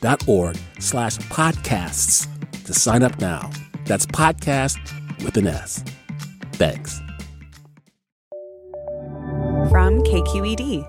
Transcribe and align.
donate.kqed.org 0.00 0.56
slash 0.78 1.18
podcasts 1.18 2.26
to 2.64 2.74
sign 2.74 3.02
up 3.02 3.18
now. 3.20 3.50
That's 3.84 4.06
podcast 4.06 4.78
with 5.24 5.36
an 5.36 5.46
S. 5.46 5.82
Thanks. 6.52 7.00
From 9.70 10.02
KQED. 10.02 10.86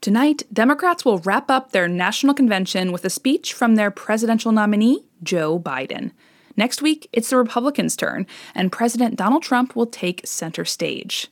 Tonight, 0.00 0.42
Democrats 0.52 1.04
will 1.04 1.18
wrap 1.20 1.50
up 1.50 1.72
their 1.72 1.88
national 1.88 2.34
convention 2.34 2.92
with 2.92 3.04
a 3.04 3.10
speech 3.10 3.52
from 3.54 3.76
their 3.76 3.90
presidential 3.90 4.52
nominee, 4.52 5.06
Joe 5.22 5.58
Biden. 5.58 6.12
Next 6.56 6.82
week, 6.82 7.08
it's 7.12 7.30
the 7.30 7.36
Republicans' 7.36 7.96
turn, 7.96 8.26
and 8.54 8.70
President 8.70 9.16
Donald 9.16 9.42
Trump 9.42 9.74
will 9.74 9.86
take 9.86 10.20
center 10.24 10.64
stage. 10.64 11.28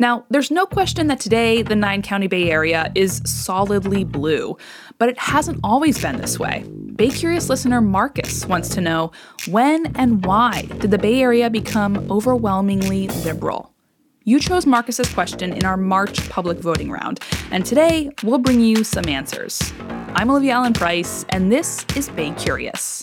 Now, 0.00 0.24
there's 0.30 0.52
no 0.52 0.64
question 0.64 1.08
that 1.08 1.18
today 1.18 1.62
the 1.62 1.74
nine 1.74 2.02
county 2.02 2.28
Bay 2.28 2.50
Area 2.50 2.92
is 2.94 3.20
solidly 3.24 4.04
blue, 4.04 4.56
but 4.96 5.08
it 5.08 5.18
hasn't 5.18 5.58
always 5.64 6.00
been 6.00 6.18
this 6.18 6.38
way. 6.38 6.64
Bay 6.94 7.08
Curious 7.08 7.48
listener 7.48 7.80
Marcus 7.80 8.46
wants 8.46 8.68
to 8.70 8.80
know 8.80 9.10
when 9.48 9.86
and 9.96 10.24
why 10.24 10.62
did 10.78 10.92
the 10.92 10.98
Bay 10.98 11.20
Area 11.20 11.50
become 11.50 12.08
overwhelmingly 12.10 13.08
liberal? 13.08 13.74
You 14.22 14.38
chose 14.38 14.66
Marcus's 14.66 15.12
question 15.12 15.52
in 15.52 15.64
our 15.64 15.76
March 15.76 16.28
public 16.28 16.58
voting 16.58 16.90
round, 16.90 17.18
and 17.50 17.66
today 17.66 18.10
we'll 18.22 18.38
bring 18.38 18.60
you 18.60 18.84
some 18.84 19.08
answers. 19.08 19.72
I'm 20.14 20.30
Olivia 20.30 20.52
Allen 20.52 20.74
Price, 20.74 21.24
and 21.30 21.50
this 21.50 21.84
is 21.96 22.08
Bay 22.10 22.30
Curious. 22.32 23.02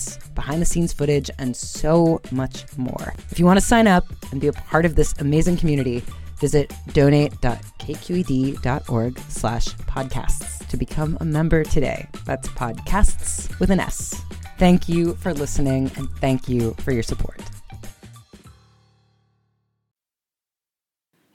behind 0.35 0.61
the 0.61 0.65
scenes 0.65 0.93
footage, 0.93 1.31
and 1.39 1.55
so 1.55 2.21
much 2.31 2.65
more. 2.77 3.15
If 3.29 3.39
you 3.39 3.45
want 3.45 3.59
to 3.59 3.65
sign 3.65 3.87
up 3.87 4.05
and 4.31 4.41
be 4.41 4.47
a 4.47 4.53
part 4.53 4.85
of 4.85 4.95
this 4.95 5.13
amazing 5.19 5.57
community, 5.57 6.03
visit 6.39 6.73
donate.kqed.org 6.93 9.19
slash 9.29 9.67
podcasts 9.67 10.67
to 10.67 10.77
become 10.77 11.17
a 11.21 11.25
member 11.25 11.63
today. 11.63 12.07
That's 12.25 12.47
podcasts 12.49 13.59
with 13.59 13.69
an 13.69 13.79
S. 13.79 14.19
Thank 14.57 14.89
you 14.89 15.13
for 15.15 15.33
listening 15.33 15.91
and 15.95 16.09
thank 16.17 16.49
you 16.49 16.75
for 16.79 16.91
your 16.91 17.03
support. 17.03 17.41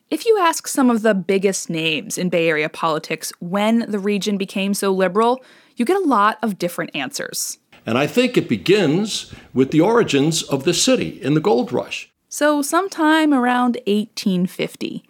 If 0.09 0.25
you 0.25 0.39
ask 0.39 0.69
some 0.69 0.89
of 0.89 1.03
the 1.03 1.15
biggest 1.15 1.69
names 1.69 2.17
in 2.17 2.29
Bay 2.29 2.49
Area 2.49 2.69
politics 2.69 3.33
when 3.41 3.91
the 3.91 3.99
region 3.99 4.37
became 4.37 4.73
so 4.73 4.93
liberal, 4.93 5.43
you 5.75 5.85
get 5.85 5.97
a 5.97 6.07
lot 6.07 6.39
of 6.43 6.59
different 6.59 6.95
answers. 6.95 7.59
And 7.87 7.97
I 7.97 8.07
think 8.09 8.37
it 8.37 8.49
begins 8.49 9.33
with 9.55 9.71
the 9.71 9.81
origins 9.81 10.43
of 10.43 10.65
the 10.65 10.75
city 10.75 11.23
in 11.23 11.35
the 11.35 11.41
gold 11.41 11.73
rush. 11.73 12.13
So, 12.29 12.61
sometime 12.61 13.33
around 13.33 13.77
1850. 13.87 15.05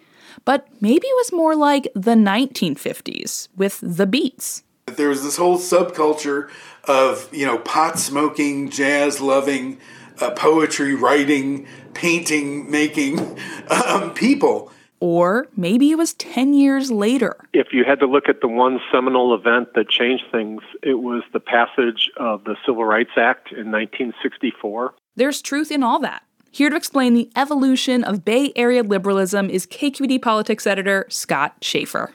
But 0.45 0.69
maybe 0.81 1.07
it 1.07 1.17
was 1.17 1.33
more 1.33 1.57
like 1.57 1.89
the 1.95 2.15
1950s 2.15 3.49
with 3.57 3.81
the 3.83 4.07
Beats. 4.07 4.63
There 4.87 5.09
was 5.09 5.25
this 5.25 5.37
whole 5.37 5.59
subculture 5.59 6.49
of, 6.85 7.29
you 7.33 7.47
know, 7.47 7.59
pot 7.59 7.99
smoking, 7.99 8.71
jazz 8.71 9.21
loving, 9.21 9.79
uh, 10.21 10.31
poetry 10.31 10.95
writing, 10.95 11.67
painting 11.95 12.71
making 12.71 13.39
um, 13.71 14.13
people. 14.15 14.71
Or 15.01 15.47
maybe 15.57 15.91
it 15.91 15.99
was 15.99 16.15
10 16.15 16.55
years 16.55 16.91
later. 16.91 17.37
If 17.53 17.69
you 17.73 17.85
had 17.85 18.01
to 18.01 18.07
look 18.07 18.29
at 18.29 18.41
the 18.41 18.49
one 18.49 18.81
seminal 18.93 19.35
event 19.35 19.75
that 19.75 19.89
changed 19.89 20.25
things, 20.33 20.63
it 20.83 21.01
was 21.01 21.23
the 21.33 21.41
passage 21.41 22.11
of 22.17 22.45
the 22.45 22.57
Civil 22.65 22.85
Rights 22.85 23.11
Act 23.17 23.53
in 23.53 23.71
1964. 23.71 24.95
There's 25.15 25.43
truth 25.43 25.71
in 25.71 25.83
all 25.83 25.99
that. 26.01 26.23
Here 26.51 26.71
to 26.71 26.77
explain 26.77 27.13
the 27.13 27.31
evolution 27.37 28.03
of 28.03 28.25
Bay 28.25 28.53
Area 28.57 28.83
liberalism 28.83 29.51
is 29.51 29.67
KQED 29.67 30.23
politics 30.23 30.67
editor 30.67 31.05
Scott 31.11 31.57
Shafer. 31.61 32.15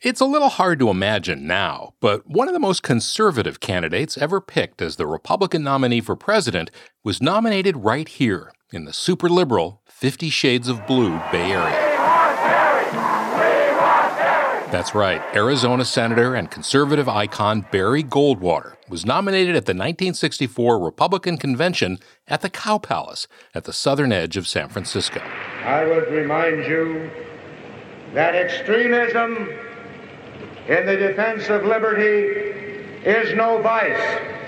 It's 0.00 0.20
a 0.20 0.24
little 0.24 0.48
hard 0.48 0.78
to 0.80 0.88
imagine 0.88 1.46
now, 1.46 1.92
but 2.00 2.26
one 2.26 2.48
of 2.48 2.54
the 2.54 2.58
most 2.58 2.82
conservative 2.82 3.60
candidates 3.60 4.18
ever 4.18 4.40
picked 4.40 4.82
as 4.82 4.96
the 4.96 5.06
Republican 5.06 5.62
nominee 5.62 6.00
for 6.00 6.16
president 6.16 6.70
was 7.04 7.22
nominated 7.22 7.76
right 7.76 8.08
here 8.08 8.50
in 8.72 8.84
the 8.84 8.92
super 8.92 9.28
liberal 9.28 9.82
Fifty 9.86 10.30
Shades 10.30 10.68
of 10.68 10.86
Blue 10.86 11.18
Bay 11.30 11.52
Area. 11.52 11.91
That's 14.72 14.94
right. 14.94 15.20
Arizona 15.36 15.84
Senator 15.84 16.34
and 16.34 16.50
conservative 16.50 17.06
icon 17.06 17.66
Barry 17.70 18.02
Goldwater 18.02 18.76
was 18.88 19.04
nominated 19.04 19.54
at 19.54 19.66
the 19.66 19.72
1964 19.72 20.78
Republican 20.78 21.36
Convention 21.36 21.98
at 22.26 22.40
the 22.40 22.48
Cow 22.48 22.78
Palace 22.78 23.28
at 23.54 23.64
the 23.64 23.72
southern 23.74 24.12
edge 24.12 24.38
of 24.38 24.48
San 24.48 24.70
Francisco. 24.70 25.20
I 25.62 25.84
would 25.84 26.10
remind 26.10 26.64
you 26.64 27.10
that 28.14 28.34
extremism 28.34 29.50
in 30.68 30.86
the 30.86 30.96
defense 30.96 31.50
of 31.50 31.66
liberty 31.66 32.40
is 33.04 33.36
no 33.36 33.60
vice. 33.60 34.41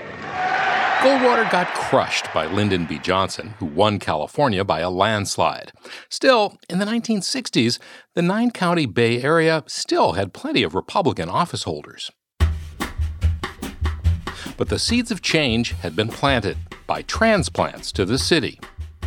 Goldwater 1.05 1.49
got 1.51 1.67
crushed 1.75 2.33
by 2.33 2.47
Lyndon 2.47 2.85
B. 2.85 2.97
Johnson, 2.97 3.53
who 3.59 3.67
won 3.67 3.99
California 3.99 4.63
by 4.63 4.79
a 4.79 4.89
landslide. 4.89 5.71
Still, 6.09 6.57
in 6.67 6.79
the 6.79 6.85
1960s, 6.85 7.77
the 8.15 8.23
nine 8.23 8.49
county 8.49 8.87
Bay 8.87 9.21
Area 9.21 9.63
still 9.67 10.13
had 10.13 10.33
plenty 10.33 10.63
of 10.63 10.73
Republican 10.73 11.29
office 11.29 11.63
holders. 11.63 12.11
But 14.57 14.69
the 14.69 14.79
seeds 14.79 15.11
of 15.11 15.21
change 15.21 15.73
had 15.73 15.95
been 15.95 16.07
planted 16.07 16.57
by 16.87 17.03
transplants 17.03 17.91
to 17.91 18.05
the 18.05 18.17
city. 18.17 18.59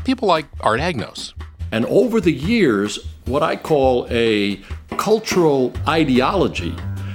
People 0.04 0.28
like 0.28 0.46
Art 0.60 0.78
Agnos. 0.78 1.32
And 1.72 1.84
over 1.86 2.20
the 2.20 2.32
years, 2.32 2.98
what 3.24 3.42
I 3.42 3.56
call 3.56 4.06
a 4.08 4.56
cultural 4.96 5.72
ideology 5.88 6.74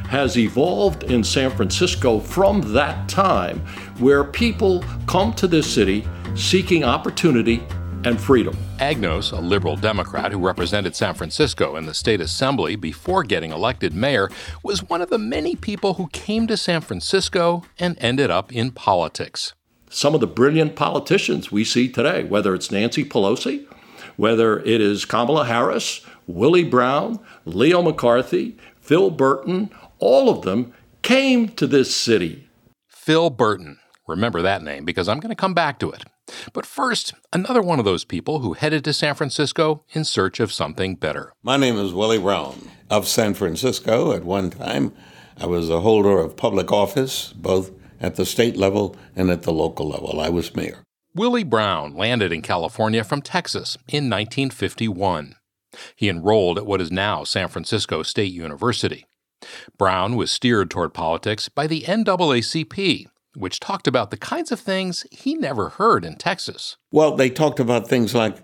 has 0.10 0.38
evolved 0.38 1.04
in 1.04 1.24
San 1.24 1.50
Francisco 1.50 2.20
from 2.20 2.74
that 2.74 3.10
time, 3.10 3.66
where 4.04 4.26
people 4.26 4.84
come 5.08 5.32
to 5.32 5.48
this 5.48 5.74
city 5.74 6.06
seeking 6.36 6.84
opportunity 6.84 7.64
and 8.04 8.20
freedom. 8.20 8.54
Agnos, 8.80 9.32
a 9.32 9.40
liberal 9.40 9.78
Democrat 9.78 10.34
who 10.34 10.38
represented 10.38 10.94
San 10.94 11.14
Francisco 11.14 11.78
in 11.78 11.86
the 11.86 11.94
state 11.94 12.20
assembly 12.20 12.76
before 12.76 13.24
getting 13.24 13.52
elected 13.52 13.94
mayor, 13.94 14.30
was 14.62 14.90
one 14.90 15.02
of 15.02 15.10
the 15.10 15.18
many 15.18 15.56
people 15.56 15.94
who 15.94 16.08
came 16.08 16.48
to 16.48 16.58
San 16.58 16.82
Francisco 16.82 17.64
and 17.80 17.98
ended 18.00 18.30
up 18.30 18.52
in 18.52 18.72
politics. 18.72 19.54
Some 19.90 20.14
of 20.14 20.20
the 20.20 20.28
brilliant 20.28 20.76
politicians 20.76 21.50
we 21.50 21.64
see 21.64 21.88
today, 21.88 22.26
whether 22.26 22.54
it's 22.54 22.72
Nancy 22.72 23.06
Pelosi, 23.06 23.66
whether 24.18 24.60
it 24.60 24.82
is 24.82 25.06
Kamala 25.06 25.46
Harris, 25.46 26.06
Willie 26.28 26.66
Brown, 26.66 27.20
Leo 27.46 27.82
McCarthy, 27.82 28.58
Phil 28.82 29.10
Burton, 29.12 29.70
all 30.00 30.30
of 30.30 30.42
them 30.42 30.74
came 31.04 31.48
to 31.48 31.66
this 31.66 31.96
city. 31.96 32.50
Phil 32.90 33.30
Burton. 33.30 33.80
Remember 34.08 34.42
that 34.42 34.64
name 34.64 34.86
because 34.86 35.08
I'm 35.08 35.20
going 35.20 35.30
to 35.30 35.36
come 35.36 35.54
back 35.54 35.80
to 35.80 35.92
it. 35.92 36.04
But 36.54 36.66
first, 36.66 37.14
another 37.32 37.62
one 37.62 37.80
of 37.80 37.86
those 37.86 38.06
people 38.06 38.40
who 38.40 38.54
headed 38.54 38.84
to 38.86 38.94
San 38.94 39.16
Francisco 39.16 39.84
in 39.94 40.04
search 40.04 40.40
of 40.40 40.52
something 40.52 40.96
better. 40.96 41.34
My 41.42 41.58
name 41.58 41.78
is 41.78 41.94
Willie 41.94 42.20
Brown 42.20 42.70
of 42.90 43.08
San 43.08 43.34
Francisco. 43.34 44.14
At 44.14 44.24
one 44.24 44.50
time, 44.50 44.94
I 45.38 45.46
was 45.46 45.70
a 45.70 45.82
holder 45.82 46.20
of 46.20 46.38
public 46.38 46.72
office, 46.72 47.34
both 47.34 47.72
at 48.00 48.16
the 48.16 48.26
state 48.26 48.58
level 48.58 48.96
and 49.16 49.30
at 49.30 49.44
the 49.44 49.54
local 49.54 49.88
level. 49.88 50.20
I 50.20 50.30
was 50.30 50.56
mayor. 50.56 50.84
Willie 51.16 51.44
Brown 51.44 51.96
landed 51.96 52.32
in 52.32 52.42
California 52.42 53.04
from 53.04 53.22
Texas 53.22 53.76
in 53.88 54.10
1951. 54.10 55.36
He 55.96 56.10
enrolled 56.10 56.58
at 56.58 56.66
what 56.66 56.82
is 56.82 56.92
now 56.92 57.24
San 57.24 57.48
Francisco 57.48 58.04
State 58.04 58.34
University. 58.34 59.06
Brown 59.78 60.16
was 60.16 60.32
steered 60.32 60.70
toward 60.70 60.94
politics 60.94 61.50
by 61.50 61.68
the 61.68 61.82
NAACP, 61.82 63.08
which 63.36 63.60
talked 63.60 63.88
about 63.88 64.12
the 64.12 64.18
kinds 64.18 64.52
of 64.52 64.60
things 64.60 65.06
he 65.12 65.36
never 65.36 65.70
heard 65.70 66.06
in 66.06 66.16
Texas. 66.16 66.78
Well, 66.92 67.16
they 67.16 67.30
talked 67.30 67.60
about 67.60 67.88
things 67.88 68.14
like 68.14 68.38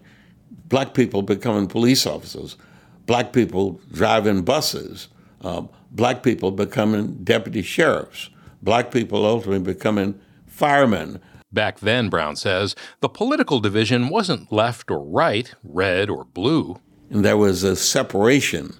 black 0.51 0.93
people 0.93 1.21
becoming 1.21 1.67
police 1.67 2.05
officers, 2.05 2.57
black 3.05 3.33
people 3.33 3.79
driving 3.91 4.41
buses, 4.43 5.07
uh, 5.41 5.63
black 5.91 6.23
people 6.23 6.51
becoming 6.51 7.23
deputy 7.23 7.61
sheriffs, 7.61 8.29
black 8.61 8.91
people 8.91 9.25
ultimately 9.25 9.73
becoming 9.73 10.19
firemen. 10.47 11.19
Back 11.51 11.79
then, 11.79 12.09
Brown 12.09 12.35
says, 12.35 12.75
the 12.99 13.09
political 13.09 13.59
division 13.59 14.09
wasn't 14.09 14.51
left 14.51 14.91
or 14.91 15.03
right, 15.03 15.53
red 15.63 16.09
or 16.09 16.25
blue. 16.25 16.79
And 17.09 17.25
there 17.25 17.37
was 17.37 17.63
a 17.63 17.75
separation 17.75 18.75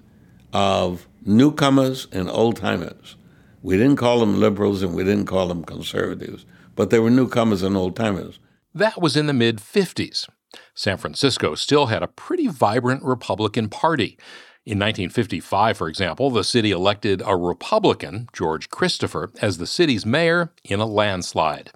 of 0.52 1.08
newcomers 1.24 2.06
and 2.12 2.30
old 2.30 2.56
timers. 2.56 3.16
We 3.62 3.76
didn't 3.76 3.96
call 3.96 4.20
them 4.20 4.40
liberals 4.40 4.82
and 4.82 4.94
we 4.94 5.04
didn't 5.04 5.26
call 5.26 5.48
them 5.48 5.64
conservatives, 5.64 6.46
but 6.76 6.90
they 6.90 6.98
were 6.98 7.10
newcomers 7.10 7.62
and 7.62 7.76
old 7.76 7.94
timers. 7.94 8.38
That 8.74 9.00
was 9.00 9.16
in 9.16 9.26
the 9.26 9.32
mid 9.32 9.58
50s. 9.58 10.28
San 10.74 10.96
Francisco 10.96 11.54
still 11.54 11.86
had 11.86 12.02
a 12.02 12.08
pretty 12.08 12.48
vibrant 12.48 13.02
Republican 13.04 13.68
Party. 13.68 14.18
In 14.66 14.78
1955, 14.78 15.76
for 15.76 15.88
example, 15.88 16.30
the 16.30 16.44
city 16.44 16.70
elected 16.70 17.22
a 17.24 17.36
Republican, 17.36 18.28
George 18.32 18.68
Christopher, 18.68 19.30
as 19.40 19.58
the 19.58 19.66
city's 19.66 20.06
mayor 20.06 20.52
in 20.64 20.80
a 20.80 20.86
landslide. 20.86 21.70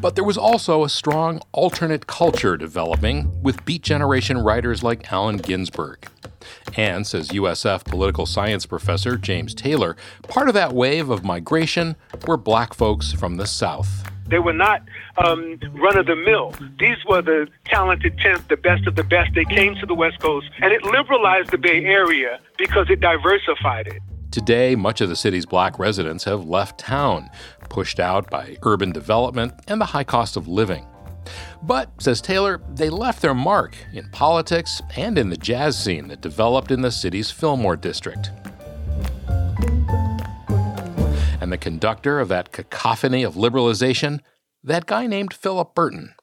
But 0.00 0.14
there 0.14 0.24
was 0.24 0.38
also 0.38 0.84
a 0.84 0.88
strong 0.88 1.40
alternate 1.52 2.06
culture 2.06 2.56
developing 2.56 3.42
with 3.42 3.64
Beat 3.64 3.82
Generation 3.82 4.38
writers 4.38 4.82
like 4.82 5.12
Allen 5.12 5.38
Ginsberg. 5.38 6.06
And, 6.76 7.06
says 7.06 7.28
USF 7.28 7.84
political 7.84 8.26
science 8.26 8.66
professor 8.66 9.16
James 9.16 9.54
Taylor, 9.54 9.96
part 10.28 10.48
of 10.48 10.54
that 10.54 10.72
wave 10.72 11.10
of 11.10 11.24
migration 11.24 11.96
were 12.26 12.36
black 12.36 12.74
folks 12.74 13.12
from 13.12 13.36
the 13.36 13.46
South. 13.46 14.04
They 14.28 14.38
were 14.38 14.52
not 14.52 14.82
um, 15.18 15.58
run 15.74 15.96
of 15.96 16.06
the 16.06 16.16
mill. 16.16 16.52
These 16.78 16.96
were 17.08 17.22
the 17.22 17.48
talented 17.64 18.16
10th, 18.18 18.48
the 18.48 18.56
best 18.56 18.86
of 18.86 18.96
the 18.96 19.04
best. 19.04 19.30
They 19.34 19.44
came 19.44 19.76
to 19.76 19.86
the 19.86 19.94
West 19.94 20.18
Coast, 20.20 20.48
and 20.60 20.72
it 20.72 20.82
liberalized 20.82 21.50
the 21.50 21.58
Bay 21.58 21.84
Area 21.84 22.40
because 22.58 22.90
it 22.90 23.00
diversified 23.00 23.86
it. 23.86 24.02
Today, 24.32 24.74
much 24.74 25.00
of 25.00 25.08
the 25.08 25.16
city's 25.16 25.46
black 25.46 25.78
residents 25.78 26.24
have 26.24 26.46
left 26.46 26.78
town, 26.78 27.30
pushed 27.70 28.00
out 28.00 28.28
by 28.30 28.58
urban 28.62 28.92
development 28.92 29.54
and 29.68 29.80
the 29.80 29.86
high 29.86 30.04
cost 30.04 30.36
of 30.36 30.48
living. 30.48 30.86
But, 31.66 31.90
says 32.00 32.20
Taylor, 32.20 32.60
they 32.74 32.88
left 32.88 33.22
their 33.22 33.34
mark 33.34 33.76
in 33.92 34.08
politics 34.10 34.80
and 34.96 35.18
in 35.18 35.30
the 35.30 35.36
jazz 35.36 35.76
scene 35.76 36.06
that 36.08 36.20
developed 36.20 36.70
in 36.70 36.82
the 36.82 36.92
city's 36.92 37.32
Fillmore 37.32 37.76
district. 37.76 38.30
And 41.40 41.50
the 41.50 41.58
conductor 41.58 42.20
of 42.20 42.28
that 42.28 42.52
cacophony 42.52 43.24
of 43.24 43.34
liberalization, 43.34 44.20
that 44.62 44.86
guy 44.86 45.08
named 45.08 45.34
Philip 45.34 45.74
Burton. 45.74 46.14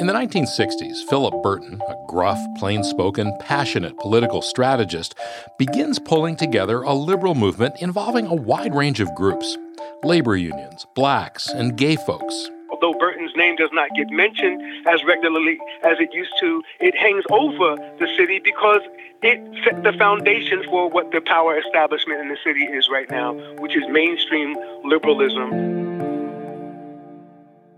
In 0.00 0.08
the 0.08 0.12
1960s, 0.12 1.04
Philip 1.08 1.40
Burton, 1.40 1.80
a 1.88 1.94
gruff, 2.08 2.38
plain 2.58 2.82
spoken, 2.82 3.32
passionate 3.38 3.96
political 3.98 4.42
strategist, 4.42 5.14
begins 5.56 6.00
pulling 6.00 6.34
together 6.34 6.82
a 6.82 6.92
liberal 6.92 7.36
movement 7.36 7.76
involving 7.80 8.26
a 8.26 8.34
wide 8.34 8.74
range 8.74 8.98
of 8.98 9.14
groups 9.14 9.56
labor 10.02 10.36
unions, 10.36 10.84
blacks, 10.96 11.48
and 11.48 11.76
gay 11.76 11.94
folks. 11.94 12.50
Although 12.70 12.98
Burton's 12.98 13.36
name 13.36 13.54
does 13.54 13.70
not 13.72 13.88
get 13.96 14.10
mentioned 14.10 14.60
as 14.88 15.04
regularly 15.04 15.58
as 15.84 15.98
it 16.00 16.12
used 16.12 16.34
to, 16.40 16.60
it 16.80 16.96
hangs 16.96 17.24
over 17.30 17.76
the 18.00 18.08
city 18.16 18.40
because 18.40 18.80
it 19.22 19.40
set 19.62 19.84
the 19.84 19.92
foundation 19.92 20.64
for 20.64 20.90
what 20.90 21.12
the 21.12 21.20
power 21.20 21.56
establishment 21.56 22.20
in 22.20 22.28
the 22.28 22.38
city 22.42 22.64
is 22.64 22.88
right 22.90 23.08
now, 23.10 23.34
which 23.58 23.76
is 23.76 23.84
mainstream 23.88 24.56
liberalism. 24.82 25.93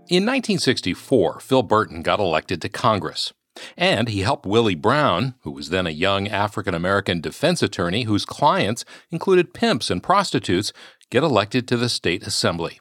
In 0.09 0.23
1964, 0.23 1.41
Phil 1.41 1.63
Burton 1.63 2.01
got 2.01 2.21
elected 2.21 2.61
to 2.61 2.69
Congress. 2.69 3.33
And 3.75 4.07
he 4.07 4.21
helped 4.21 4.45
Willie 4.45 4.73
Brown, 4.73 5.33
who 5.41 5.51
was 5.51 5.69
then 5.69 5.85
a 5.85 5.89
young 5.89 6.29
African 6.29 6.73
American 6.73 7.19
defense 7.19 7.61
attorney 7.61 8.03
whose 8.03 8.23
clients 8.23 8.85
included 9.11 9.53
pimps 9.53 9.89
and 9.89 10.01
prostitutes, 10.01 10.71
get 11.09 11.23
elected 11.23 11.67
to 11.67 11.75
the 11.75 11.89
state 11.89 12.25
assembly. 12.25 12.79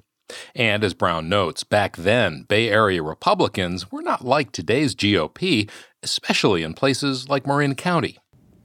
And 0.55 0.85
as 0.85 0.95
Brown 0.95 1.29
notes, 1.29 1.65
back 1.65 1.97
then, 1.97 2.45
Bay 2.49 2.69
Area 2.69 3.03
Republicans 3.03 3.91
were 3.91 4.03
not 4.03 4.25
like 4.25 4.53
today's 4.53 4.95
GOP, 4.95 5.69
especially 6.05 6.63
in 6.63 6.75
places 6.75 7.29
like 7.29 7.47
Marin 7.47 7.75
County. 7.75 8.19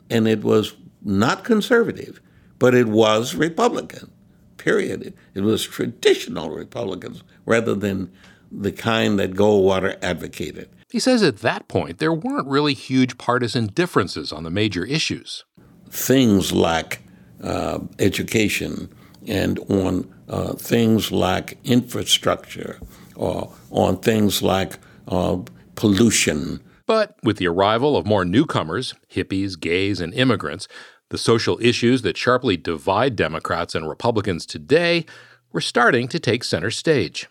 And 0.08 0.28
it 0.28 0.44
was 0.44 0.75
not 1.02 1.44
conservative, 1.44 2.22
but 2.60 2.75
it 2.75 2.88
was 2.88 3.34
Republican, 3.34 4.12
period. 4.58 5.16
It 5.34 5.42
was 5.42 5.66
traditional 5.66 6.52
Republicans 6.52 7.24
rather 7.46 7.74
than 7.74 8.12
the 8.51 8.71
kind 8.71 9.18
that 9.19 9.33
Goldwater 9.33 9.98
advocated. 10.01 10.69
He 10.89 11.00
says 11.00 11.24
at 11.24 11.38
that 11.38 11.68
point 11.68 12.00
there 12.00 12.13
weren't 12.13 12.48
really 12.48 12.74
huge 12.74 13.17
partisan 13.17 13.67
differences 13.67 14.31
on 14.31 14.43
the 14.43 14.50
major 14.50 14.86
issues. 14.86 15.46
Things 15.89 16.51
like 16.51 17.01
uh, 17.41 17.79
education 18.00 18.93
and 19.27 19.60
on 19.70 20.13
uh, 20.27 20.53
things 20.53 21.12
like 21.12 21.58
infrastructure 21.63 22.79
or 23.15 23.53
on 23.70 23.98
things 23.98 24.41
like 24.41 24.79
uh, 25.08 25.38
pollution. 25.75 26.62
But 26.86 27.15
with 27.24 27.38
the 27.38 27.48
arrival 27.48 27.96
of 27.96 28.05
more 28.05 28.25
newcomers, 28.25 28.93
hippies, 29.13 29.60
gays, 29.60 30.01
and 30.01 30.13
immigrants, 30.13 30.67
the 31.10 31.17
social 31.17 31.60
issues 31.62 32.01
that 32.01 32.17
sharply 32.17 32.58
divide 32.58 33.15
Democrats 33.15 33.75
and 33.75 33.88
Republicans 33.88 34.46
today 34.46 35.05
were 35.51 35.62
starting 35.62 36.08
to 36.08 36.20
take 36.20 36.43
center 36.43 36.72
stage. 36.72 37.27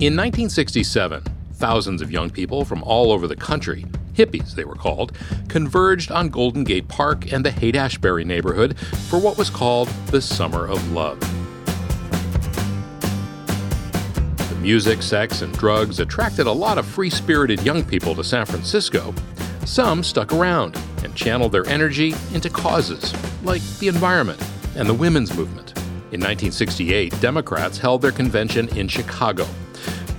In 0.00 0.14
1967, 0.14 1.22
thousands 1.56 2.00
of 2.00 2.10
young 2.10 2.30
people 2.30 2.64
from 2.64 2.82
all 2.84 3.12
over 3.12 3.26
the 3.26 3.36
country, 3.36 3.84
hippies 4.14 4.54
they 4.54 4.64
were 4.64 4.74
called, 4.74 5.12
converged 5.48 6.10
on 6.10 6.30
Golden 6.30 6.64
Gate 6.64 6.88
Park 6.88 7.30
and 7.30 7.44
the 7.44 7.50
Haight 7.50 7.76
Ashbury 7.76 8.24
neighborhood 8.24 8.78
for 8.78 9.18
what 9.18 9.36
was 9.36 9.50
called 9.50 9.88
the 10.06 10.22
Summer 10.22 10.66
of 10.66 10.92
Love. 10.92 11.20
The 14.48 14.56
music, 14.62 15.02
sex, 15.02 15.42
and 15.42 15.52
drugs 15.58 16.00
attracted 16.00 16.46
a 16.46 16.52
lot 16.52 16.78
of 16.78 16.86
free 16.86 17.10
spirited 17.10 17.62
young 17.62 17.84
people 17.84 18.14
to 18.14 18.24
San 18.24 18.46
Francisco. 18.46 19.14
Some 19.66 20.02
stuck 20.02 20.32
around 20.32 20.80
and 21.04 21.14
channeled 21.14 21.52
their 21.52 21.66
energy 21.66 22.14
into 22.32 22.48
causes 22.48 23.12
like 23.44 23.60
the 23.80 23.88
environment 23.88 24.42
and 24.76 24.88
the 24.88 24.94
women's 24.94 25.36
movement. 25.36 25.74
In 26.12 26.20
1968, 26.20 27.20
Democrats 27.20 27.78
held 27.78 28.02
their 28.02 28.12
convention 28.12 28.68
in 28.76 28.88
Chicago 28.88 29.46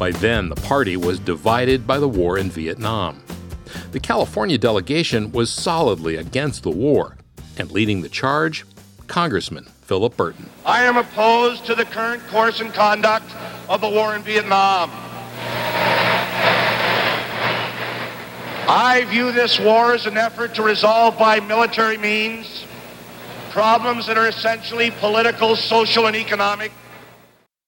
by 0.02 0.10
then, 0.10 0.50
the 0.50 0.56
party 0.56 0.98
was 0.98 1.20
divided 1.20 1.86
by 1.86 2.00
the 2.00 2.08
war 2.08 2.40
in 2.40 2.50
Vietnam. 2.50 3.22
The 3.92 4.00
California 4.00 4.58
delegation 4.58 5.32
was 5.32 5.52
solidly 5.52 6.16
against 6.16 6.64
the 6.64 6.72
war, 6.72 7.18
and 7.56 7.70
leading 7.70 8.02
the 8.02 8.10
charge, 8.10 8.66
Congressman 9.06 9.66
Philip 9.84 10.18
Burton. 10.18 10.50
I 10.66 10.86
am 10.86 10.98
opposed 10.98 11.68
to 11.68 11.76
the 11.76 11.86
current 11.86 12.26
course 12.30 12.62
and 12.62 12.74
conduct 12.74 13.28
of 13.70 13.82
the 13.82 13.90
war 13.90 14.16
in 14.16 14.24
Vietnam. 14.24 14.90
I 18.68 19.06
view 19.08 19.32
this 19.32 19.60
war 19.60 19.94
as 19.94 20.08
an 20.08 20.18
effort 20.18 20.56
to 20.56 20.64
resolve 20.64 21.16
by 21.20 21.42
military 21.42 22.00
means 22.00 22.66
problems 23.52 24.08
that 24.08 24.18
are 24.18 24.28
essentially 24.28 24.92
political, 24.92 25.56
social, 25.56 26.08
and 26.08 26.16
economic. 26.16 26.72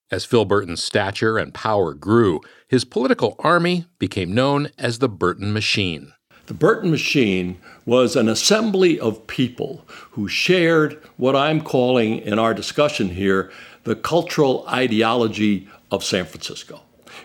As 0.09 0.25
Phil 0.25 0.45
Burton's 0.45 0.83
stature 0.83 1.37
and 1.37 1.53
power 1.53 1.93
grew, 1.93 2.39
his 2.67 2.85
political 2.85 3.35
army 3.39 3.85
became 3.99 4.33
known 4.33 4.69
as 4.77 4.99
the 4.99 5.09
Burton 5.09 5.53
Machine. 5.53 6.13
The 6.45 6.53
Burton 6.53 6.91
Machine 6.91 7.57
was 7.85 8.15
an 8.15 8.29
assembly 8.29 8.99
of 8.99 9.27
people 9.27 9.85
who 10.11 10.27
shared 10.27 11.01
what 11.17 11.35
I'm 11.35 11.61
calling 11.61 12.19
in 12.19 12.37
our 12.37 12.53
discussion 12.53 13.09
here 13.09 13.51
the 13.83 13.95
cultural 13.95 14.65
ideology 14.67 15.67
of 15.91 16.03
San 16.03 16.25
Francisco, 16.25 16.81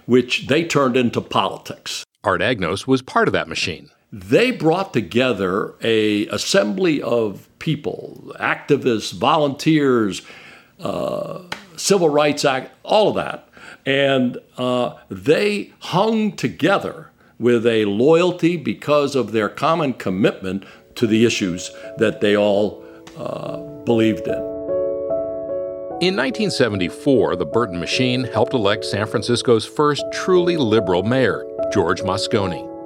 which 0.07 0.47
they 0.49 0.65
turned 0.65 0.97
into 0.97 1.21
politics. 1.21 2.05
Art 2.25 2.41
Agnos 2.41 2.87
was 2.87 3.03
part 3.03 3.29
of 3.29 3.33
that 3.33 3.49
machine. 3.49 3.91
They 4.11 4.51
brought 4.51 4.95
together 4.95 5.75
a 5.83 6.27
assembly 6.29 7.03
of 7.03 7.49
people, 7.59 8.35
activists, 8.41 9.13
volunteers, 9.13 10.23
uh, 10.81 11.43
civil 11.77 12.09
rights 12.09 12.45
act, 12.45 12.73
all 12.85 13.11
of 13.11 13.17
that, 13.17 13.49
and 13.85 14.39
uh, 14.57 14.95
they 15.11 15.73
hung 15.81 16.33
together 16.33 17.11
with 17.39 17.67
a 17.67 17.85
loyalty 17.85 18.57
because 18.57 19.15
of 19.15 19.33
their 19.33 19.49
common 19.49 19.93
commitment 19.93 20.65
to 20.95 21.07
the 21.07 21.25
issues 21.25 21.71
that 21.99 22.21
they 22.21 22.37
all 22.37 22.85
uh, 23.17 23.59
believed 23.85 24.27
in. 24.27 24.39
In 26.01 26.15
1974, 26.15 27.37
the 27.37 27.45
Burton 27.45 27.79
Machine 27.79 28.25
helped 28.25 28.55
elect 28.55 28.85
San 28.85 29.07
Francisco's 29.07 29.67
first 29.67 30.05
truly 30.13 30.57
liberal 30.57 31.03
mayor, 31.03 31.45
George 31.73 32.03
Moscone. 32.03 32.78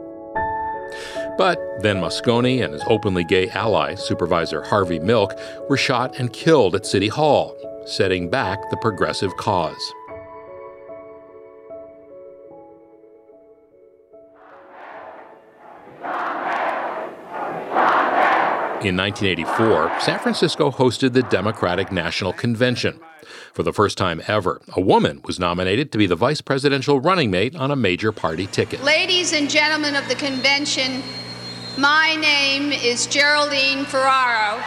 But 1.39 1.59
then 1.81 1.97
Moscone 1.97 2.63
and 2.63 2.75
his 2.75 2.83
openly 2.87 3.25
gay 3.25 3.49
ally, 3.51 3.95
Supervisor 3.95 4.63
Harvey 4.63 4.99
Milk, 4.99 5.39
were 5.69 5.77
shot 5.77 6.19
and 6.19 6.33
killed 6.33 6.75
at 6.75 6.87
City 6.87 7.09
Hall, 7.09 7.57
setting 7.87 8.29
back 8.29 8.71
the 8.71 8.77
progressive 8.77 9.37
cause. 9.37 9.93
In 18.85 18.97
1984, 18.97 20.01
San 20.01 20.19
Francisco 20.19 20.69
hosted 20.69 21.13
the 21.13 21.23
Democratic 21.23 21.93
National 21.93 22.33
Convention. 22.33 22.99
For 23.55 23.63
the 23.63 23.73
first 23.73 23.97
time 23.97 24.21
ever, 24.27 24.61
a 24.75 24.81
woman 24.81 25.21
was 25.25 25.39
nominated 25.39 25.93
to 25.93 25.99
be 25.99 26.07
the 26.07 26.17
vice 26.17 26.41
presidential 26.41 27.01
running 27.01 27.31
mate 27.31 27.55
on 27.55 27.71
a 27.71 27.77
major 27.77 28.11
party 28.11 28.49
ticket. 28.49 28.83
Ladies 28.83 29.33
and 29.33 29.49
gentlemen 29.49 29.95
of 29.95 30.09
the 30.09 30.17
convention, 30.17 31.03
my 31.79 32.15
name 32.17 32.71
is 32.71 33.07
Geraldine 33.07 33.85
Ferraro. 33.85 34.59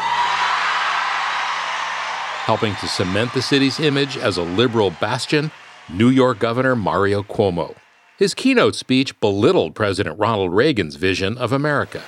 Helping 2.46 2.76
to 2.76 2.88
cement 2.88 3.34
the 3.34 3.42
city's 3.42 3.80
image 3.80 4.18
as 4.18 4.38
a 4.38 4.42
liberal 4.42 4.92
bastion, 4.92 5.52
New 5.90 6.10
York 6.10 6.40
Governor 6.40 6.76
Mario 6.76 7.22
Cuomo. 7.22 7.76
His 8.18 8.34
keynote 8.34 8.76
speech 8.76 9.20
belittled 9.20 9.76
President 9.76 10.18
Ronald 10.18 10.54
Reagan's 10.54 10.96
vision 10.96 11.38
of 11.38 11.52
America. 11.52 12.02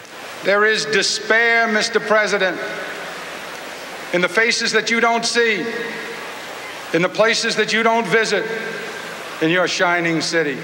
There 0.43 0.65
is 0.65 0.85
despair, 0.85 1.67
Mr. 1.67 1.99
President, 1.99 2.57
in 4.13 4.21
the 4.21 4.29
faces 4.29 4.71
that 4.71 4.89
you 4.89 4.99
don't 4.99 5.25
see, 5.25 5.65
in 6.93 7.01
the 7.01 7.09
places 7.09 7.55
that 7.57 7.73
you 7.73 7.83
don't 7.83 8.07
visit, 8.07 8.45
in 9.41 9.49
your 9.51 9.67
shining 9.67 10.21
city. 10.21 10.57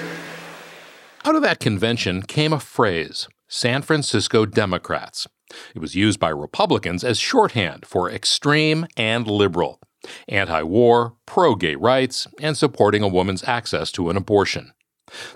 Out 1.25 1.35
of 1.35 1.41
that 1.43 1.59
convention 1.59 2.21
came 2.23 2.53
a 2.53 2.59
phrase 2.59 3.27
San 3.55 3.83
Francisco 3.83 4.47
Democrats. 4.47 5.27
It 5.75 5.79
was 5.79 5.93
used 5.93 6.19
by 6.19 6.29
Republicans 6.29 7.03
as 7.03 7.19
shorthand 7.19 7.85
for 7.85 8.09
extreme 8.09 8.87
and 8.97 9.27
liberal, 9.27 9.79
anti 10.27 10.63
war, 10.63 11.13
pro 11.27 11.53
gay 11.53 11.75
rights, 11.75 12.27
and 12.41 12.57
supporting 12.57 13.03
a 13.03 13.07
woman's 13.07 13.43
access 13.43 13.91
to 13.91 14.09
an 14.09 14.17
abortion. 14.17 14.73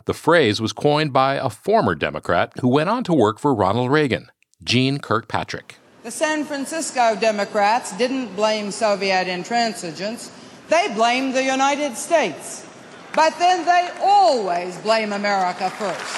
The 0.05 0.15
phrase 0.15 0.59
was 0.59 0.73
coined 0.73 1.13
by 1.13 1.35
a 1.35 1.47
former 1.47 1.93
Democrat 1.93 2.53
who 2.59 2.69
went 2.69 2.89
on 2.89 3.03
to 3.03 3.13
work 3.13 3.37
for 3.37 3.53
Ronald 3.53 3.91
Reagan, 3.91 4.31
Jeane 4.63 4.97
Kirkpatrick. 4.97 5.75
The 6.01 6.09
San 6.09 6.43
Francisco 6.43 7.15
Democrats 7.15 7.95
didn't 7.99 8.35
blame 8.35 8.71
Soviet 8.71 9.27
intransigence, 9.27 10.31
they 10.69 10.91
blamed 10.95 11.35
the 11.35 11.43
United 11.43 11.95
States. 11.95 12.65
But 13.13 13.37
then 13.37 13.63
they 13.63 13.91
always 14.01 14.75
blame 14.79 15.13
America 15.13 15.69
first. 15.69 16.16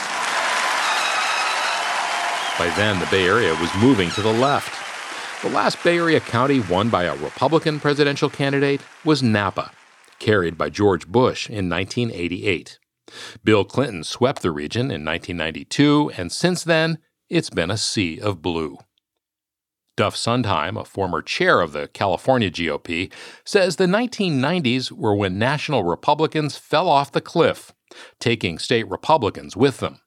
By 2.59 2.69
then, 2.75 2.99
the 2.99 3.05
Bay 3.05 3.25
Area 3.25 3.55
was 3.55 3.73
moving 3.81 4.09
to 4.11 4.21
the 4.21 4.33
left. 4.33 4.73
The 5.41 5.49
last 5.49 5.81
Bay 5.81 5.97
Area 5.97 6.19
county 6.19 6.59
won 6.59 6.89
by 6.89 7.05
a 7.05 7.15
Republican 7.15 7.79
presidential 7.79 8.29
candidate 8.29 8.81
was 9.05 9.23
Napa, 9.23 9.71
carried 10.19 10.57
by 10.57 10.69
George 10.69 11.07
Bush 11.07 11.49
in 11.49 11.69
1988. 11.69 12.77
Bill 13.45 13.63
Clinton 13.63 14.03
swept 14.03 14.41
the 14.41 14.51
region 14.51 14.91
in 14.91 15.05
1992, 15.05 16.11
and 16.17 16.33
since 16.33 16.65
then, 16.65 16.97
it's 17.29 17.49
been 17.49 17.71
a 17.71 17.77
sea 17.77 18.19
of 18.19 18.41
blue. 18.41 18.77
Duff 19.95 20.17
Sundheim, 20.17 20.77
a 20.77 20.83
former 20.83 21.21
chair 21.21 21.61
of 21.61 21.71
the 21.71 21.87
California 21.87 22.51
GOP, 22.51 23.09
says 23.45 23.77
the 23.77 23.85
1990s 23.85 24.91
were 24.91 25.15
when 25.15 25.39
national 25.39 25.85
Republicans 25.85 26.57
fell 26.57 26.89
off 26.89 27.13
the 27.13 27.21
cliff, 27.21 27.73
taking 28.19 28.59
state 28.59 28.89
Republicans 28.89 29.55
with 29.55 29.77
them. 29.77 30.01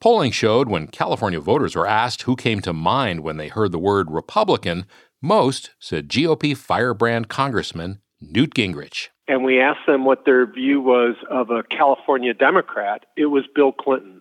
Polling 0.00 0.32
showed 0.32 0.68
when 0.68 0.88
California 0.88 1.40
voters 1.40 1.74
were 1.74 1.86
asked 1.86 2.22
who 2.22 2.36
came 2.36 2.60
to 2.60 2.72
mind 2.72 3.20
when 3.20 3.36
they 3.36 3.48
heard 3.48 3.72
the 3.72 3.78
word 3.78 4.10
Republican, 4.10 4.86
most 5.22 5.70
said 5.78 6.08
GOP 6.08 6.56
firebrand 6.56 7.28
Congressman 7.28 8.00
Newt 8.20 8.54
Gingrich 8.54 9.08
and 9.26 9.44
we 9.44 9.60
asked 9.60 9.86
them 9.86 10.04
what 10.04 10.24
their 10.24 10.46
view 10.46 10.80
was 10.80 11.16
of 11.30 11.50
a 11.50 11.62
California 11.62 12.34
Democrat, 12.34 13.06
it 13.16 13.26
was 13.26 13.44
Bill 13.54 13.72
Clinton. 13.72 14.20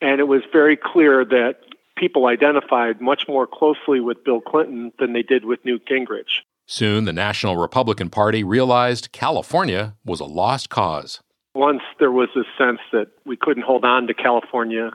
And 0.00 0.20
it 0.20 0.28
was 0.28 0.42
very 0.52 0.76
clear 0.76 1.24
that 1.24 1.56
people 1.96 2.26
identified 2.26 3.00
much 3.00 3.28
more 3.28 3.46
closely 3.46 4.00
with 4.00 4.24
Bill 4.24 4.40
Clinton 4.40 4.92
than 4.98 5.12
they 5.12 5.22
did 5.22 5.44
with 5.44 5.64
Newt 5.64 5.86
Gingrich. 5.86 6.40
Soon, 6.66 7.04
the 7.04 7.12
National 7.12 7.56
Republican 7.56 8.10
Party 8.10 8.42
realized 8.42 9.12
California 9.12 9.96
was 10.04 10.20
a 10.20 10.24
lost 10.24 10.70
cause. 10.70 11.20
Once 11.54 11.82
there 11.98 12.12
was 12.12 12.28
a 12.36 12.44
sense 12.56 12.80
that 12.92 13.08
we 13.24 13.36
couldn't 13.36 13.64
hold 13.64 13.84
on 13.84 14.06
to 14.06 14.14
California, 14.14 14.90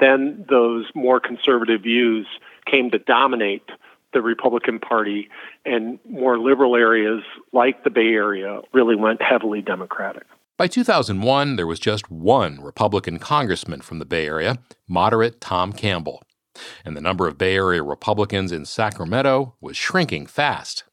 then 0.00 0.44
those 0.48 0.86
more 0.94 1.20
conservative 1.20 1.82
views 1.82 2.26
came 2.66 2.90
to 2.90 2.98
dominate 2.98 3.62
the 4.12 4.22
Republican 4.22 4.78
Party 4.78 5.28
and 5.64 5.98
more 6.08 6.38
liberal 6.38 6.76
areas 6.76 7.22
like 7.52 7.84
the 7.84 7.90
Bay 7.90 8.12
Area 8.12 8.60
really 8.72 8.96
went 8.96 9.20
heavily 9.20 9.60
Democratic. 9.60 10.24
By 10.56 10.68
2001, 10.68 11.56
there 11.56 11.66
was 11.66 11.80
just 11.80 12.10
one 12.10 12.62
Republican 12.62 13.18
congressman 13.18 13.80
from 13.80 13.98
the 13.98 14.04
Bay 14.04 14.26
Area, 14.26 14.58
moderate 14.88 15.40
Tom 15.40 15.72
Campbell. 15.72 16.22
And 16.84 16.96
the 16.96 17.00
number 17.00 17.26
of 17.26 17.36
Bay 17.36 17.56
Area 17.56 17.82
Republicans 17.82 18.52
in 18.52 18.64
Sacramento 18.64 19.56
was 19.60 19.76
shrinking 19.76 20.26
fast. 20.26 20.84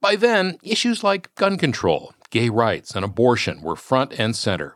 By 0.00 0.16
then, 0.16 0.56
issues 0.62 1.04
like 1.04 1.34
gun 1.34 1.58
control, 1.58 2.14
gay 2.30 2.48
rights, 2.48 2.94
and 2.94 3.04
abortion 3.04 3.62
were 3.62 3.76
front 3.76 4.18
and 4.18 4.36
center. 4.36 4.74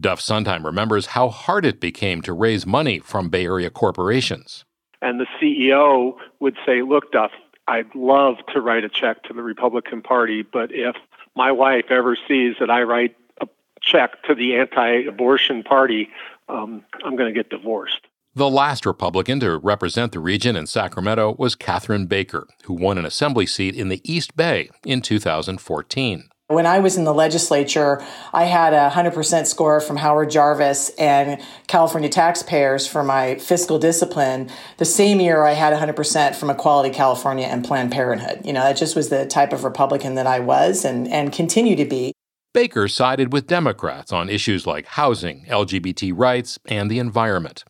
Duff 0.00 0.20
Sundheim 0.20 0.64
remembers 0.64 1.06
how 1.06 1.28
hard 1.28 1.64
it 1.64 1.80
became 1.80 2.22
to 2.22 2.32
raise 2.32 2.66
money 2.66 2.98
from 2.98 3.28
Bay 3.28 3.44
Area 3.44 3.70
corporations. 3.70 4.64
And 5.02 5.20
the 5.20 5.26
CEO 5.40 6.16
would 6.40 6.56
say, 6.66 6.82
Look, 6.82 7.12
Duff, 7.12 7.30
I'd 7.68 7.94
love 7.94 8.36
to 8.52 8.60
write 8.60 8.84
a 8.84 8.88
check 8.88 9.22
to 9.24 9.32
the 9.32 9.42
Republican 9.42 10.02
Party, 10.02 10.42
but 10.42 10.70
if 10.72 10.96
my 11.36 11.52
wife 11.52 11.86
ever 11.90 12.16
sees 12.28 12.56
that 12.60 12.70
I 12.70 12.82
write 12.82 13.16
a 13.40 13.46
check 13.80 14.22
to 14.24 14.34
the 14.34 14.56
anti 14.56 15.04
abortion 15.06 15.62
party, 15.62 16.10
um, 16.48 16.84
I'm 17.04 17.16
going 17.16 17.32
to 17.32 17.38
get 17.38 17.48
divorced. 17.48 18.00
The 18.34 18.50
last 18.50 18.86
Republican 18.86 19.40
to 19.40 19.58
represent 19.58 20.12
the 20.12 20.20
region 20.20 20.54
in 20.54 20.66
Sacramento 20.66 21.34
was 21.38 21.56
Catharine 21.56 22.06
Baker, 22.06 22.46
who 22.64 22.74
won 22.74 22.96
an 22.96 23.04
assembly 23.04 23.46
seat 23.46 23.74
in 23.74 23.88
the 23.88 24.00
East 24.04 24.36
Bay 24.36 24.70
in 24.84 25.00
2014. 25.00 26.29
When 26.50 26.66
I 26.66 26.80
was 26.80 26.96
in 26.96 27.04
the 27.04 27.14
legislature, 27.14 28.04
I 28.34 28.42
had 28.42 28.72
a 28.72 28.90
100% 28.90 29.46
score 29.46 29.80
from 29.80 29.96
Howard 29.96 30.30
Jarvis 30.30 30.90
and 30.98 31.40
California 31.68 32.08
taxpayers 32.08 32.88
for 32.88 33.04
my 33.04 33.36
fiscal 33.36 33.78
discipline. 33.78 34.50
The 34.78 34.84
same 34.84 35.20
year, 35.20 35.44
I 35.44 35.52
had 35.52 35.72
100% 35.72 36.34
from 36.34 36.50
Equality 36.50 36.92
California 36.92 37.46
and 37.46 37.64
Planned 37.64 37.92
Parenthood. 37.92 38.44
You 38.44 38.52
know, 38.52 38.64
that 38.64 38.76
just 38.76 38.96
was 38.96 39.10
the 39.10 39.26
type 39.26 39.52
of 39.52 39.62
Republican 39.62 40.16
that 40.16 40.26
I 40.26 40.40
was 40.40 40.84
and, 40.84 41.06
and 41.06 41.32
continue 41.32 41.76
to 41.76 41.84
be. 41.84 42.14
Baker 42.52 42.88
sided 42.88 43.32
with 43.32 43.46
Democrats 43.46 44.12
on 44.12 44.28
issues 44.28 44.66
like 44.66 44.86
housing, 44.86 45.44
LGBT 45.44 46.12
rights, 46.16 46.58
and 46.66 46.90
the 46.90 46.98
environment. 46.98 47.62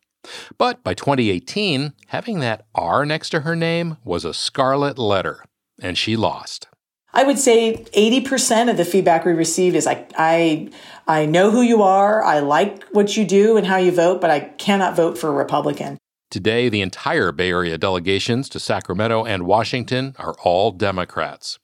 But 0.57 0.83
by 0.83 0.95
2018, 0.95 1.93
having 2.07 2.41
that 2.41 2.65
R 2.75 3.05
next 3.05 3.29
to 3.31 3.41
her 3.41 3.55
name 3.55 3.99
was 4.05 4.25
a 4.25 4.33
scarlet 4.33 4.99
letter, 4.99 5.45
and 5.83 5.99
she 5.99 6.17
lost. 6.17 6.70
I 7.13 7.25
would 7.25 7.39
say 7.39 7.85
80% 7.97 8.71
of 8.71 8.77
the 8.77 8.85
feedback 8.85 9.25
we 9.25 9.33
receive 9.33 9.75
is 9.75 9.87
I, 9.87 10.07
I, 10.17 10.71
I 11.09 11.27
know 11.27 11.51
who 11.51 11.63
you 11.63 11.83
are. 11.83 12.23
I 12.23 12.39
like 12.39 12.85
what 12.93 13.17
you 13.17 13.25
do 13.25 13.57
and 13.57 13.67
how 13.67 13.77
you 13.77 13.91
vote, 13.91 14.21
but 14.21 14.31
I 14.31 14.41
cannot 14.41 14.95
vote 14.95 15.19
for 15.19 15.29
a 15.29 15.33
Republican. 15.33 15.99
Today, 16.31 16.69
the 16.69 16.81
entire 16.81 17.33
Bay 17.33 17.51
Area 17.51 17.77
delegations 17.77 18.49
to 18.51 18.61
Sacramento 18.61 19.25
and 19.25 19.45
Washington 19.45 20.15
are 20.19 20.37
all 20.45 20.71
Democrats. 20.71 21.59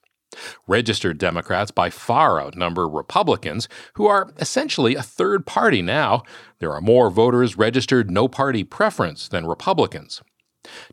Registered 0.67 1.17
Democrats 1.17 1.71
by 1.71 1.89
far 1.89 2.41
outnumber 2.41 2.87
Republicans, 2.87 3.69
who 3.93 4.05
are 4.07 4.33
essentially 4.37 4.95
a 4.95 5.01
third 5.01 5.45
party 5.45 5.81
now. 5.81 6.23
There 6.59 6.73
are 6.73 6.81
more 6.81 7.09
voters 7.09 7.57
registered 7.57 8.11
no 8.11 8.27
party 8.27 8.65
preference 8.65 9.29
than 9.29 9.47
Republicans. 9.47 10.21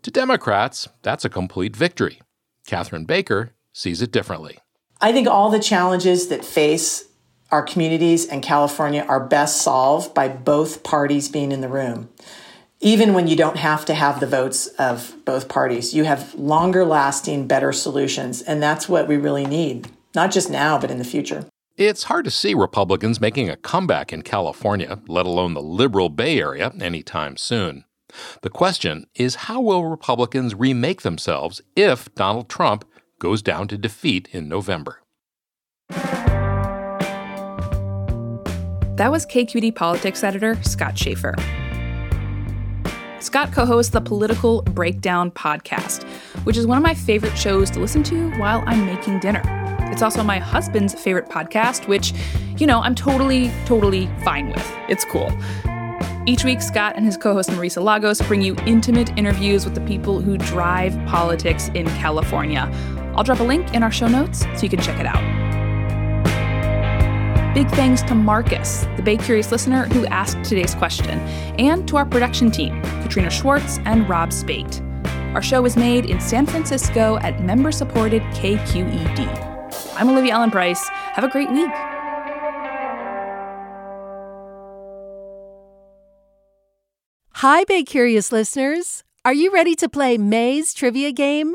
To 0.03 0.11
Democrats, 0.13 0.89
that's 1.03 1.25
a 1.25 1.29
complete 1.29 1.75
victory. 1.75 2.21
Catharine 2.67 3.05
Baker 3.05 3.54
sees 3.75 4.01
it 4.01 4.11
differently. 4.11 4.59
I 5.03 5.13
think 5.13 5.29
all 5.29 5.51
the 5.51 5.59
challenges 5.59 6.29
that 6.29 6.45
face 6.45 7.05
our 7.51 7.63
communities 7.63 8.27
and 8.27 8.43
California 8.43 9.05
are 9.07 9.21
best 9.21 9.61
solved 9.61 10.15
by 10.15 10.29
both 10.29 10.83
parties 10.83 11.29
being 11.29 11.53
in 11.53 11.61
the 11.61 11.69
room. 11.69 12.09
Even 12.81 13.15
when 13.15 13.29
you 13.29 13.37
don't 13.37 13.59
have 13.59 13.85
to 13.85 13.95
have 13.95 14.19
the 14.19 14.27
votes 14.27 14.67
of 14.79 15.15
both 15.25 15.49
parties, 15.49 15.95
you 15.95 16.05
have 16.05 16.35
longer 16.35 16.85
lasting, 16.85 17.47
better 17.47 17.73
solutions. 17.73 18.43
And 18.43 18.63
that's 18.63 18.89
what 18.89 19.07
we 19.07 19.17
really 19.17 19.47
need, 19.47 19.89
not 20.15 20.33
just 20.33 20.51
now, 20.51 20.79
but 20.79 20.91
in 20.91 20.99
the 20.99 21.05
future. 21.05 21.47
It's 21.77 22.05
hard 22.05 22.25
to 22.25 22.31
see 22.31 22.55
Republicans 22.55 23.21
making 23.21 23.49
a 23.49 23.57
comeback 23.57 24.13
in 24.13 24.23
California, 24.23 25.01
let 25.09 25.27
alone 25.27 25.55
the 25.55 25.63
liberal 25.63 26.09
Bay 26.09 26.41
Area, 26.41 26.73
anytime 26.81 27.37
soon. 27.37 27.85
The 28.43 28.51
question 28.51 29.07
is 29.15 29.35
how 29.35 29.61
will 29.61 29.87
Republicans 29.87 30.55
remake 30.55 31.03
themselves 31.03 31.63
if 31.75 32.13
Donald 32.15 32.49
Trump 32.49 32.85
goes 33.25 33.41
down 33.41 33.67
to 33.67 33.79
defeat 33.79 34.29
in 34.33 34.51
November? 34.51 35.01
That 38.99 39.09
was 39.11 39.25
KQED 39.25 39.75
politics 39.75 40.23
editor 40.23 40.63
Scott 40.63 40.99
Shafer. 40.99 41.35
Scott 43.21 43.51
co 43.51 43.65
hosts 43.65 43.93
the 43.93 44.03
Political 44.03 44.61
Breakdown 44.65 45.31
podcast, 45.31 46.07
which 46.45 46.59
is 46.59 46.67
one 46.67 46.77
of 46.77 46.83
my 46.83 46.93
favorite 46.93 47.35
shows 47.39 47.71
to 47.71 47.81
listen 47.81 48.03
to 48.03 48.31
while 48.33 48.63
I'm 48.67 48.85
making 48.85 49.21
dinner. 49.21 49.41
It's 49.91 50.03
also 50.03 50.23
my 50.23 50.39
husband's 50.39 50.93
favorite 50.93 51.31
podcast, 51.31 51.89
which, 51.89 52.13
you 52.59 52.67
know, 52.67 52.83
I'm 52.83 52.95
totally, 52.95 53.51
totally 53.65 54.07
fine 54.23 54.51
with. 54.51 54.73
It's 54.91 55.07
cool. 55.07 55.33
Each 56.27 56.43
week, 56.43 56.63
Scott 56.63 56.97
and 56.97 57.05
his 57.05 57.19
co 57.19 57.35
host 57.35 57.51
Marisa 57.51 57.83
Lagos 57.83 58.21
bring 58.23 58.41
you 58.41 58.55
intimate 58.67 59.11
interviews 59.19 59.67
with 59.67 59.75
the 59.75 59.83
people 59.83 60.21
who 60.21 60.39
drive 60.39 60.95
politics 61.07 61.71
in 61.75 61.87
California. 61.87 62.71
I'll 63.17 63.25
drop 63.25 63.41
a 63.41 63.45
link 63.45 63.75
in 63.75 63.83
our 63.83 63.91
show 63.91 64.09
notes 64.09 64.41
so 64.41 64.63
you 64.63 64.69
can 64.69 64.81
check 64.81 64.99
it 65.01 65.07
out. 65.07 65.23
Big 67.55 67.69
thanks 67.71 68.03
to 68.03 68.15
Marcus, 68.17 68.85
the 68.97 69.03
Bay 69.03 69.17
Curious 69.17 69.53
listener 69.53 69.87
who 69.87 70.05
asked 70.07 70.43
today's 70.43 70.75
question, 70.75 71.21
and 71.59 71.87
to 71.87 71.97
our 71.97 72.05
production 72.05 72.51
team, 72.51 72.83
Katrina 73.03 73.31
Schwartz 73.31 73.79
and 73.85 74.09
Rob 74.09 74.31
Speight. 74.31 74.81
Our 75.35 75.43
show 75.43 75.65
is 75.65 75.77
made 75.77 76.07
in 76.07 76.21
San 76.21 76.47
Francisco 76.47 77.19
at 77.19 77.41
member 77.43 77.71
supported 77.71 78.23
KQED. 78.35 79.95
I'm 79.97 80.09
Olivia 80.09 80.33
Allen 80.33 80.51
Price. 80.51 80.89
Have 80.89 81.23
a 81.23 81.29
great 81.29 81.51
week. 81.51 81.71
Hi, 87.35 87.65
Bay 87.65 87.85
Curious 87.85 88.33
listeners. 88.33 89.05
Are 89.25 89.35
you 89.35 89.53
ready 89.53 89.75
to 89.77 89.89
play 89.89 90.19
May's 90.19 90.75
trivia 90.75 91.13
game? 91.13 91.55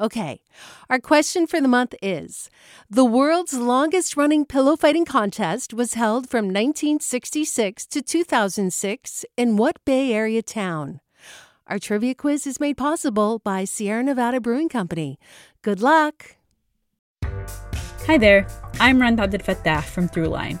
Okay, 0.00 0.40
our 0.90 0.98
question 0.98 1.46
for 1.46 1.60
the 1.60 1.68
month 1.68 1.94
is 2.02 2.50
The 2.90 3.04
world's 3.04 3.54
longest 3.54 4.16
running 4.16 4.44
pillow 4.44 4.74
fighting 4.74 5.04
contest 5.04 5.72
was 5.72 5.94
held 5.94 6.28
from 6.28 6.46
1966 6.46 7.86
to 7.86 8.02
2006 8.02 9.24
in 9.36 9.56
what 9.56 9.84
Bay 9.84 10.12
Area 10.12 10.42
town? 10.42 11.00
Our 11.68 11.78
trivia 11.78 12.14
quiz 12.14 12.44
is 12.44 12.58
made 12.58 12.76
possible 12.76 13.38
by 13.38 13.64
Sierra 13.64 14.02
Nevada 14.02 14.40
Brewing 14.40 14.68
Company. 14.68 15.16
Good 15.62 15.80
luck! 15.80 16.36
Hi 18.06 18.18
there, 18.18 18.48
I'm 18.80 19.00
Rund 19.00 19.20
Abdelfatah 19.20 19.84
from 19.84 20.08
Throughline. 20.08 20.60